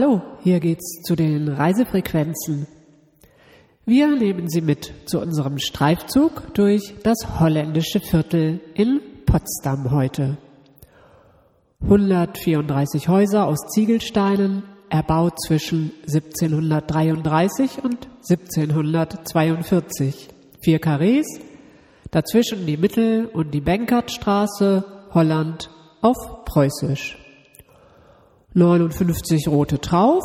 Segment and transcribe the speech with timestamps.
[0.00, 2.66] Hallo, hier geht's zu den Reisefrequenzen.
[3.84, 10.38] Wir nehmen Sie mit zu unserem Streifzug durch das holländische Viertel in Potsdam heute.
[11.82, 20.30] 134 Häuser aus Ziegelsteinen, erbaut zwischen 1733 und 1742.
[20.62, 21.26] Vier Karrees,
[22.10, 25.68] dazwischen die Mittel- und die Benkertstraße, Holland
[26.00, 27.19] auf Preußisch.
[28.52, 30.24] 59 rote Trauf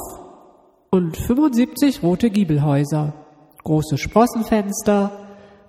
[0.90, 3.14] und 75 rote Giebelhäuser,
[3.64, 5.12] große Sprossenfenster,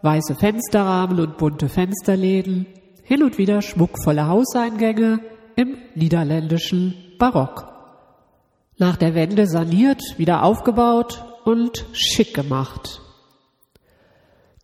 [0.01, 2.67] weiße Fensterrahmen und bunte Fensterläden,
[3.03, 5.21] hin und wieder schmuckvolle Hauseingänge
[5.55, 7.73] im niederländischen Barock.
[8.79, 13.01] Nach der Wende saniert, wieder aufgebaut und schick gemacht.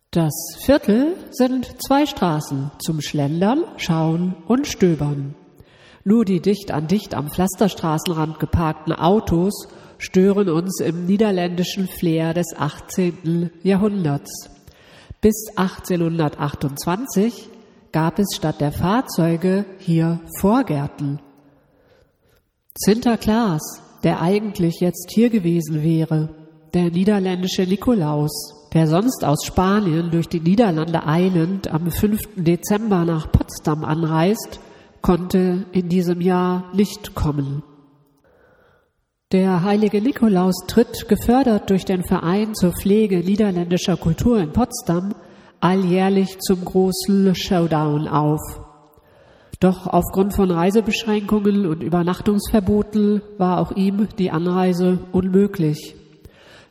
[0.09, 0.33] Das
[0.65, 5.35] Viertel sind zwei Straßen zum Schlendern, Schauen und Stöbern.
[6.05, 12.47] Nur die dicht an dicht am Pflasterstraßenrand geparkten Autos stören uns im niederländischen Flair des
[12.57, 13.51] 18.
[13.63, 14.49] Jahrhunderts.
[15.21, 17.47] Bis 1828
[17.93, 21.21] gab es statt der Fahrzeuge hier Vorgärten.
[22.75, 23.61] Sinterklaas,
[24.03, 26.35] der eigentlich jetzt hier gewesen wäre,
[26.73, 32.19] der niederländische Nikolaus, der sonst aus Spanien durch die Niederlande eilend am 5.
[32.35, 34.59] Dezember nach Potsdam anreist,
[35.03, 37.61] konnte in diesem Jahr nicht kommen.
[39.31, 45.13] Der heilige Nikolaus tritt, gefördert durch den Verein zur Pflege niederländischer Kultur in Potsdam,
[45.59, 48.39] alljährlich zum großen Showdown auf.
[49.59, 55.95] Doch aufgrund von Reisebeschränkungen und Übernachtungsverboten war auch ihm die Anreise unmöglich.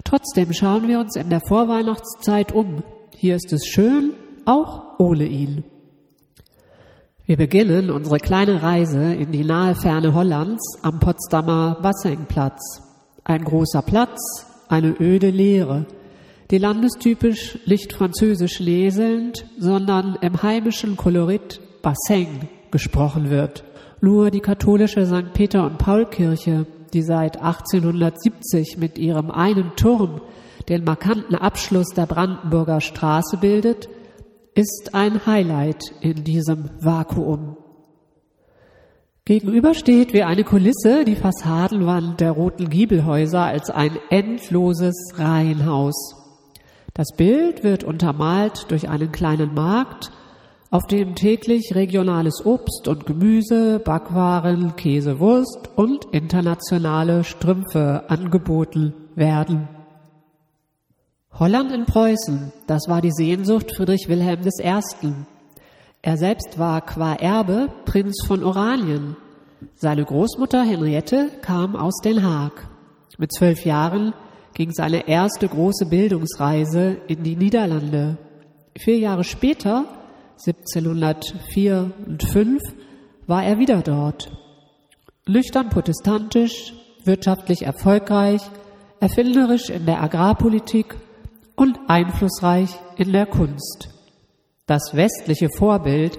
[0.05, 2.83] Trotzdem schauen wir uns in der Vorweihnachtszeit um.
[3.14, 4.14] Hier ist es schön,
[4.46, 5.64] auch ohne ihn.
[7.25, 12.83] Wir beginnen unsere kleine Reise in die nahe Ferne Hollands am Potsdamer Bassengplatz.
[13.23, 15.86] Ein großer Platz, eine öde Leere,
[16.51, 23.63] die landestypisch nicht französisch leselnd, sondern im heimischen Kolorit Bassin gesprochen wird.
[24.01, 25.33] Nur die katholische St.
[25.33, 30.23] Peter und Paul Kirche, die seit 1870 mit ihrem einen Turm
[30.69, 33.89] den markanten Abschluss der Brandenburger Straße bildet,
[34.55, 37.57] ist ein Highlight in diesem Vakuum.
[39.24, 46.17] Gegenüber steht wie eine Kulisse die Fassadenwand der roten Giebelhäuser als ein endloses Reihenhaus.
[46.92, 50.11] Das Bild wird untermalt durch einen kleinen Markt,
[50.70, 59.69] auf dem täglich regionales Obst und Gemüse, Backwaren, Käse, Wurst und internationale Strümpfe angeboten werden.
[61.39, 65.13] Holland in Preußen, das war die Sehnsucht Friedrich Wilhelm I.
[66.03, 69.17] Er selbst war qua Erbe Prinz von Oranien.
[69.75, 72.69] Seine Großmutter Henriette kam aus Den Haag.
[73.17, 74.13] Mit zwölf Jahren
[74.53, 78.19] ging seine erste große Bildungsreise in die Niederlande.
[78.79, 79.87] Vier Jahre später,
[80.47, 82.63] 1704 und 5,
[83.27, 84.31] war er wieder dort.
[85.27, 88.43] Nüchtern protestantisch, wirtschaftlich erfolgreich,
[89.01, 90.97] erfinderisch in der Agrarpolitik
[91.62, 93.89] und einflussreich in der Kunst.
[94.67, 96.18] Das westliche Vorbild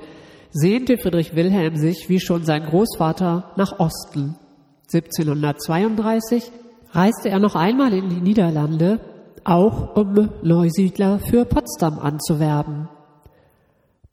[0.52, 4.38] sehnte Friedrich Wilhelm sich wie schon sein Großvater nach Osten.
[4.94, 6.50] 1732
[6.92, 9.02] reiste er noch einmal in die Niederlande,
[9.44, 12.88] auch um Neusiedler für Potsdam anzuwerben.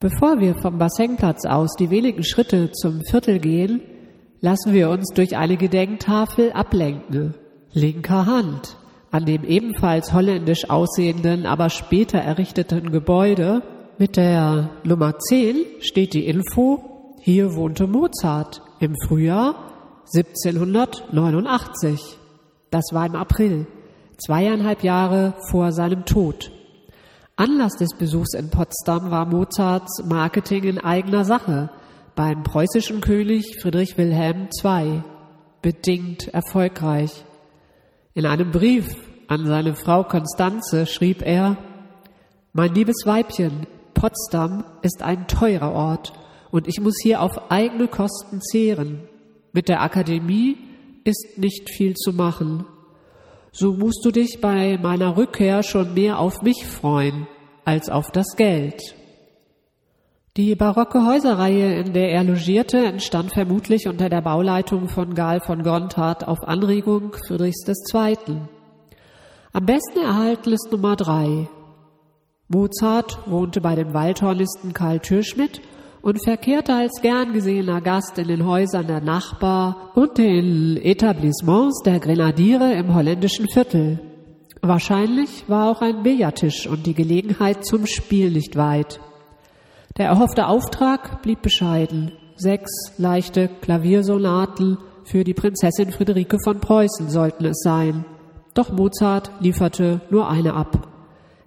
[0.01, 3.81] Bevor wir vom Bassenplatz aus die wenigen Schritte zum Viertel gehen,
[4.41, 7.35] lassen wir uns durch eine Gedenktafel ablenken.
[7.71, 8.80] Linker Hand.
[9.11, 13.61] An dem ebenfalls holländisch aussehenden, aber später errichteten Gebäude
[13.97, 19.55] mit der Nummer 10 steht die Info, hier wohnte Mozart im Frühjahr
[20.15, 21.99] 1789.
[22.71, 23.67] Das war im April,
[24.17, 26.51] zweieinhalb Jahre vor seinem Tod.
[27.35, 31.69] Anlass des Besuchs in Potsdam war Mozarts Marketing in eigener Sache
[32.15, 35.03] beim preußischen König Friedrich Wilhelm II.
[35.61, 37.25] Bedingt erfolgreich.
[38.13, 38.95] In einem Brief
[39.31, 41.55] an seine Frau Konstanze schrieb er,
[42.51, 46.11] Mein liebes Weibchen, Potsdam ist ein teurer Ort
[46.51, 49.07] und ich muss hier auf eigene Kosten zehren.
[49.53, 50.57] Mit der Akademie
[51.05, 52.65] ist nicht viel zu machen.
[53.53, 57.25] So musst du dich bei meiner Rückkehr schon mehr auf mich freuen
[57.63, 58.81] als auf das Geld.
[60.35, 65.63] Die barocke Häuserreihe, in der er logierte, entstand vermutlich unter der Bauleitung von Gal von
[65.63, 68.17] Gontard auf Anregung Friedrichs II.
[69.53, 71.49] Am besten erhalten ist Nummer drei.
[72.47, 75.61] Mozart wohnte bei dem Waldhornisten Karl Türschmidt
[76.01, 81.99] und verkehrte als gern gesehener Gast in den Häusern der Nachbar und den Etablissements der
[81.99, 83.99] Grenadiere im holländischen Viertel.
[84.61, 89.01] Wahrscheinlich war auch ein Billardtisch und die Gelegenheit zum Spiel nicht weit.
[89.97, 92.13] Der erhoffte Auftrag blieb bescheiden.
[92.37, 98.05] Sechs leichte Klaviersonaten für die Prinzessin Friederike von Preußen sollten es sein.
[98.53, 100.87] Doch Mozart lieferte nur eine ab.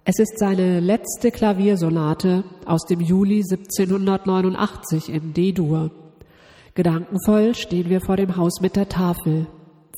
[0.05, 5.91] Es ist seine letzte Klaviersonate aus dem Juli 1789 in D-Dur.
[6.75, 9.47] Gedankenvoll stehen wir vor dem Haus mit der Tafel,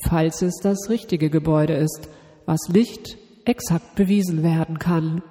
[0.07, 2.07] falls es das richtige Gebäude ist,
[2.45, 5.23] was nicht exakt bewiesen werden kann.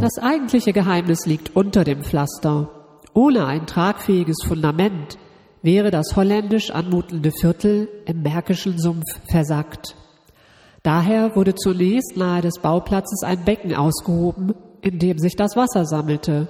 [0.00, 2.70] Das eigentliche Geheimnis liegt unter dem Pflaster.
[3.12, 5.18] Ohne ein tragfähiges Fundament
[5.60, 9.94] wäre das holländisch anmutende Viertel im Märkischen Sumpf versackt.
[10.82, 16.48] Daher wurde zunächst nahe des Bauplatzes ein Becken ausgehoben, in dem sich das Wasser sammelte.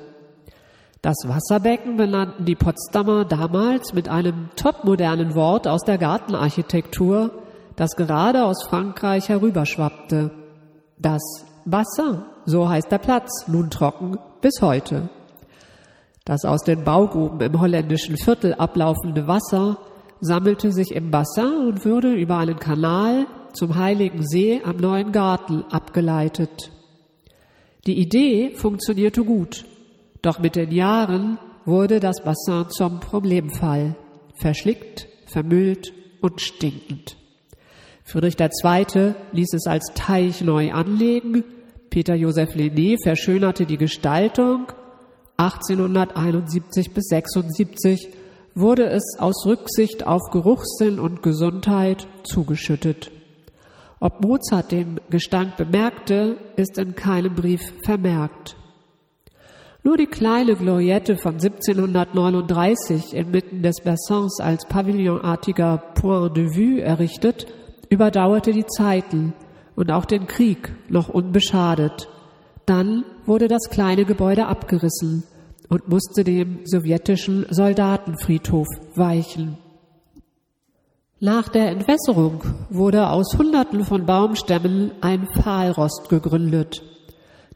[1.02, 7.32] Das Wasserbecken benannten die Potsdamer damals mit einem topmodernen Wort aus der Gartenarchitektur,
[7.74, 10.30] das gerade aus Frankreich herüberschwappte.
[10.98, 11.22] Das
[11.64, 15.08] Bassin, so heißt der Platz, nun trocken bis heute.
[16.24, 19.78] Das aus den Baugruben im holländischen Viertel ablaufende Wasser
[20.20, 25.64] sammelte sich im Bassin und wurde über einen Kanal zum Heiligen See am Neuen Garten
[25.70, 26.70] abgeleitet.
[27.86, 29.64] Die Idee funktionierte gut,
[30.22, 33.96] doch mit den Jahren wurde das Bassin zum Problemfall,
[34.34, 37.16] verschlickt, vermüllt und stinkend.
[38.04, 39.14] Friedrich II.
[39.32, 41.44] ließ es als Teich neu anlegen,
[41.90, 44.68] Peter Joseph Lené verschönerte die Gestaltung
[45.38, 48.10] 1871 bis 76
[48.54, 53.10] wurde es aus Rücksicht auf Geruchssinn und Gesundheit zugeschüttet.
[53.98, 58.56] Ob Mozart den Gestank bemerkte, ist in keinem Brief vermerkt.
[59.82, 67.46] Nur die kleine Gloriette von 1739 inmitten des Bassins als pavillonartiger Point de Vue errichtet,
[67.88, 69.32] überdauerte die Zeiten
[69.80, 72.06] und auch den Krieg noch unbeschadet.
[72.66, 75.22] Dann wurde das kleine Gebäude abgerissen
[75.70, 79.56] und musste dem sowjetischen Soldatenfriedhof weichen.
[81.18, 86.82] Nach der Entwässerung wurde aus Hunderten von Baumstämmen ein Pfahlrost gegründet.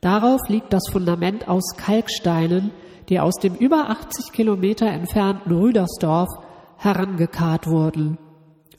[0.00, 2.70] Darauf liegt das Fundament aus Kalksteinen,
[3.10, 6.30] die aus dem über 80 Kilometer entfernten Rüdersdorf
[6.78, 8.16] herangekarrt wurden.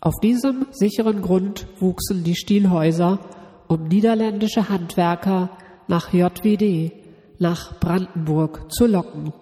[0.01, 3.19] Auf diesem sicheren Grund wuchsen die Stielhäuser,
[3.67, 5.49] um niederländische Handwerker
[5.87, 6.91] nach JWD,
[7.39, 9.33] nach Brandenburg zu locken.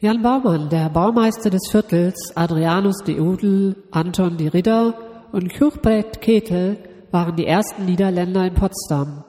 [0.00, 4.94] Jan Baumann, der Baumeister des Viertels, Adrianus de Udel, Anton de Ridder
[5.32, 6.78] und Kürbrett Ketel
[7.10, 9.24] waren die ersten Niederländer in Potsdam.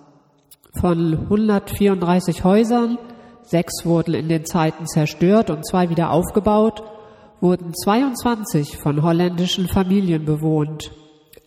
[0.80, 3.00] Von 134 Häusern,
[3.42, 6.84] sechs wurden in den Zeiten zerstört und zwei wieder aufgebaut,
[7.42, 10.92] wurden 22 von holländischen Familien bewohnt.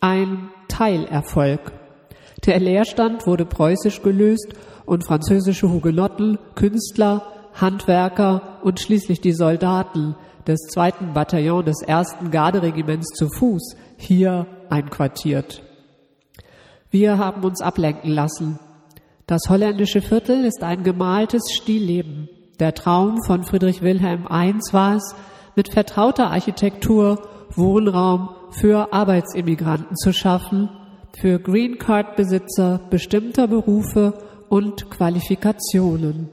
[0.01, 1.71] Ein Teilerfolg.
[2.45, 4.53] Der Leerstand wurde preußisch gelöst
[4.85, 7.23] und französische Hugenotten, Künstler,
[7.53, 15.61] Handwerker und schließlich die Soldaten des zweiten Bataillons des ersten Garderegiments zu Fuß hier einquartiert.
[16.89, 18.59] Wir haben uns ablenken lassen.
[19.25, 22.27] Das holländische Viertel ist ein gemaltes Stillleben.
[22.59, 25.15] Der Traum von Friedrich Wilhelm I war es,
[25.55, 27.21] mit vertrauter Architektur
[27.55, 30.69] Wohnraum für Arbeitsimmigranten zu schaffen,
[31.17, 34.13] für Green Card Besitzer bestimmter Berufe
[34.49, 36.29] und Qualifikationen.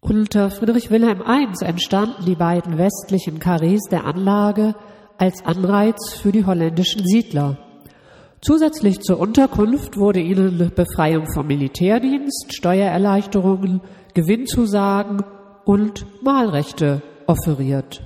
[0.00, 4.74] Unter Friedrich Wilhelm I entstanden die beiden westlichen Karrees der Anlage
[5.18, 7.58] als Anreiz für die holländischen Siedler.
[8.40, 13.80] Zusätzlich zur Unterkunft wurde ihnen Befreiung vom Militärdienst, Steuererleichterungen,
[14.14, 15.24] Gewinnzusagen
[15.64, 18.02] und Mahlrechte offeriert.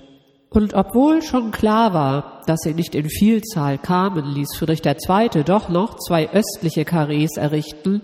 [0.52, 5.44] Und obwohl schon klar war, dass sie nicht in Vielzahl kamen, ließ Friedrich II.
[5.44, 8.02] doch noch zwei östliche Karrees errichten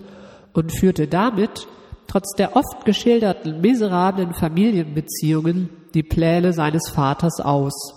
[0.53, 1.67] und führte damit,
[2.07, 7.93] trotz der oft geschilderten miserablen Familienbeziehungen, die Pläne seines Vaters aus.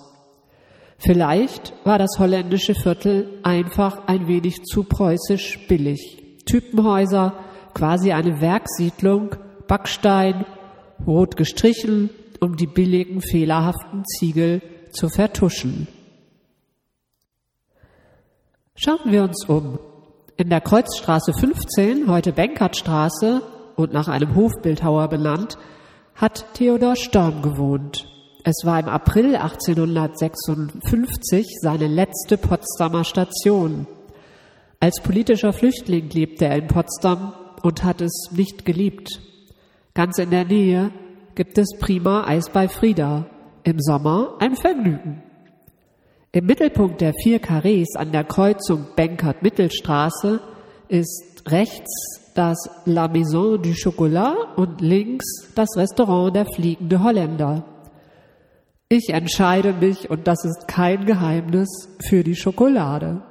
[0.99, 6.23] Vielleicht war das holländische Viertel einfach ein wenig zu preußisch billig.
[6.45, 7.35] Typenhäuser,
[7.75, 9.35] quasi eine Werksiedlung,
[9.67, 10.45] Backstein,
[11.07, 12.11] rot gestrichen,
[12.43, 15.87] um die billigen, fehlerhaften Ziegel zu vertuschen.
[18.75, 19.79] Schauen wir uns um.
[20.37, 23.43] In der Kreuzstraße 15, heute Benkertstraße
[23.77, 25.57] und nach einem Hofbildhauer benannt,
[26.17, 28.09] hat Theodor Storm gewohnt.
[28.43, 33.87] Es war im April 1856 seine letzte Potsdamer Station.
[34.81, 39.21] Als politischer Flüchtling lebte er in Potsdam und hat es nicht geliebt.
[39.95, 40.91] Ganz in der Nähe
[41.35, 43.27] gibt es prima Eis bei Frieda.
[43.65, 45.23] Im Sommer ein Vergnügen.
[46.33, 50.41] Im Mittelpunkt der vier Karrees an der Kreuzung Benkert-Mittelstraße
[50.89, 57.65] ist rechts das La Maison du Chocolat und links das Restaurant der Fliegende Holländer.
[58.89, 63.23] Ich entscheide mich, und das ist kein Geheimnis, für die Schokolade.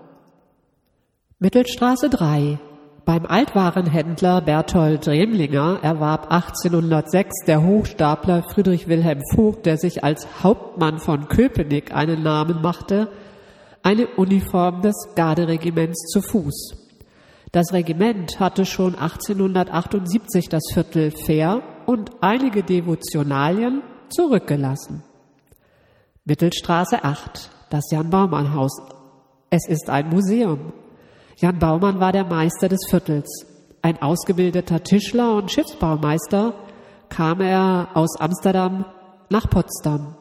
[1.40, 2.60] Mittelstraße 3.
[3.04, 11.00] Beim Altwarenhändler Berthold Dremlinger erwarb 1806 der Hochstapler Friedrich Wilhelm Vogt, der sich als Hauptmann
[11.00, 13.10] von Köpenick einen Namen machte,
[13.82, 16.78] eine Uniform des Garderegiments zu Fuß.
[17.52, 25.04] Das Regiment hatte schon 1878 das Viertel Fair und einige Devotionalien zurückgelassen.
[26.24, 28.80] Mittelstraße 8, das Jan Baumann Haus.
[29.50, 30.72] Es ist ein Museum.
[31.38, 33.46] Jan Baumann war der Meister des Viertels.
[33.82, 36.54] Ein ausgebildeter Tischler und Schiffsbaumeister
[37.10, 38.86] kam er aus Amsterdam
[39.30, 40.16] nach Potsdam.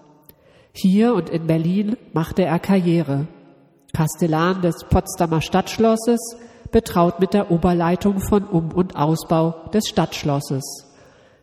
[0.73, 3.27] Hier und in Berlin machte er Karriere.
[3.93, 6.21] Kastellan des Potsdamer Stadtschlosses,
[6.71, 10.87] betraut mit der Oberleitung von Um- und Ausbau des Stadtschlosses.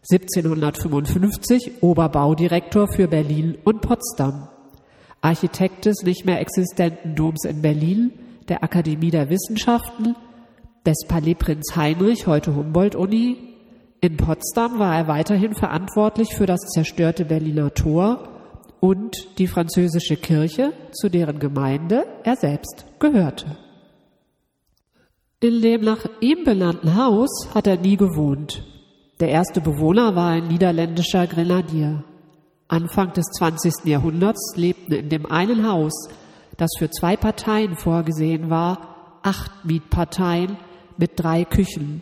[0.09, 4.47] 1755 Oberbaudirektor für Berlin und Potsdam.
[5.19, 8.13] Architekt des nicht mehr existenten Doms in Berlin,
[8.49, 10.15] der Akademie der Wissenschaften,
[10.85, 13.37] des Palais Prinz Heinrich, heute Humboldt-Uni.
[13.99, 18.29] In Potsdam war er weiterhin verantwortlich für das zerstörte Berliner Tor
[18.79, 23.57] und die französische Kirche, zu deren Gemeinde er selbst gehörte.
[25.39, 28.63] In dem nach ihm benannten Haus hat er nie gewohnt.
[29.19, 32.03] Der erste Bewohner war ein niederländischer Grenadier.
[32.67, 33.85] Anfang des 20.
[33.85, 36.09] Jahrhunderts lebten in dem einen Haus,
[36.57, 40.57] das für zwei Parteien vorgesehen war, acht Mietparteien
[40.97, 42.01] mit drei Küchen.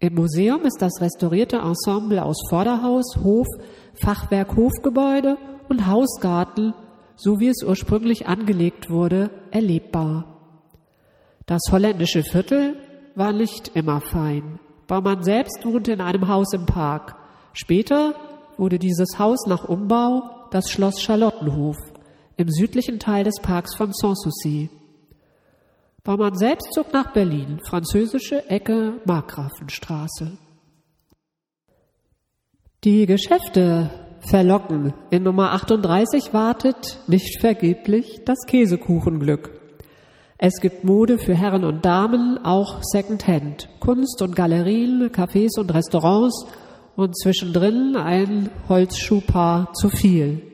[0.00, 3.46] Im Museum ist das restaurierte Ensemble aus Vorderhaus, Hof,
[3.94, 5.36] Fachwerk, Hofgebäude
[5.68, 6.74] und Hausgarten,
[7.16, 10.24] so wie es ursprünglich angelegt wurde, erlebbar.
[11.46, 12.76] Das holländische Viertel
[13.14, 14.58] war nicht immer fein.
[14.86, 17.16] Baumann selbst wohnte in einem Haus im Park.
[17.52, 18.14] Später
[18.56, 21.76] wurde dieses Haus nach Umbau das Schloss Charlottenhof
[22.42, 24.68] im südlichen Teil des Parks von Sanssouci.
[26.02, 30.32] Baumann selbst zog nach Berlin, französische Ecke Markgrafenstraße.
[32.82, 34.92] Die Geschäfte verlocken.
[35.10, 39.60] In Nummer 38 wartet nicht vergeblich das Käsekuchenglück.
[40.36, 46.44] Es gibt Mode für Herren und Damen, auch Secondhand, Kunst und Galerien, Cafés und Restaurants
[46.96, 50.51] und zwischendrin ein Holzschuhpaar zu viel.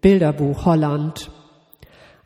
[0.00, 1.30] Bilderbuch Holland.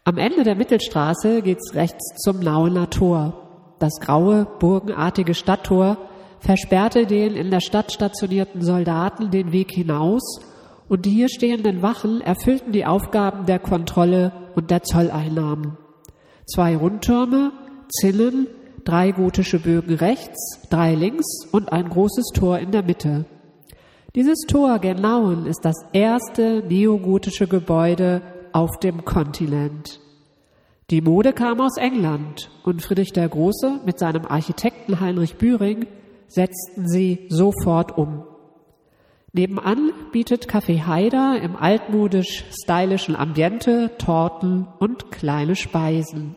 [0.05, 3.77] Am Ende der Mittelstraße geht's rechts zum Nauener Tor.
[3.79, 5.99] Das graue, burgenartige Stadttor
[6.41, 10.41] versperrte den in der Stadt stationierten Soldaten den Weg hinaus
[10.89, 15.79] und die hier stehenden Wachen erfüllten die Aufgaben der Kontrolle und der Zolleinnahmen
[16.47, 17.53] zwei Rundtürme,
[17.89, 18.49] Zinnen,
[18.85, 23.25] drei gotische Bögen rechts, drei links und ein großes Tor in der Mitte.
[24.17, 29.99] Dieses Tor Genauen ist das erste neogotische Gebäude auf dem Kontinent.
[30.91, 35.89] Die Mode kam aus England und Friedrich der Große mit seinem Architekten Heinrich Bühring
[36.29, 38.23] setzten sie sofort um.
[39.33, 46.37] Nebenan bietet Café Haider im altmodisch-stylischen Ambiente Torten und kleine Speisen.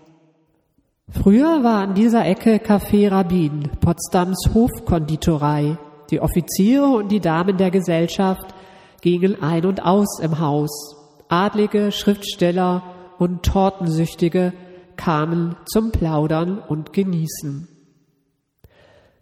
[1.12, 5.78] Früher war an dieser Ecke Café Rabin, Potsdams Hofkonditorei.
[6.10, 8.54] Die Offiziere und die Damen der Gesellschaft
[9.02, 10.96] gingen ein und aus im Haus.
[11.30, 12.84] Adlige, Schriftsteller
[13.18, 14.54] und Tortensüchtige
[14.96, 17.68] kamen zum Plaudern und Genießen.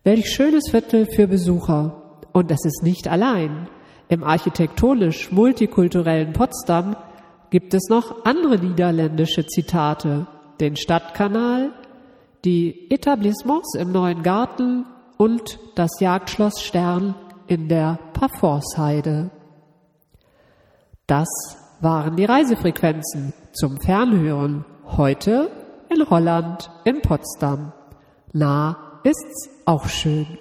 [0.04, 2.22] Welch schönes Viertel für Besucher.
[2.32, 3.68] Und das ist nicht allein.
[4.08, 6.96] Im architektonisch multikulturellen Potsdam
[7.50, 10.28] gibt es noch andere niederländische Zitate.
[10.60, 11.72] Den Stadtkanal,
[12.44, 14.86] die Etablissements im Neuen Garten
[15.18, 17.16] und das Jagdschloss Stern
[17.48, 19.30] in der Parforsheide.
[21.08, 21.28] Das
[21.82, 24.66] waren die Reisefrequenzen zum Fernhören.
[24.86, 25.52] Heute
[25.90, 27.74] in Holland, in Potsdam.
[28.34, 30.38] Na, ist's auch schön.